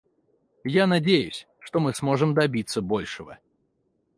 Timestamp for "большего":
2.81-3.37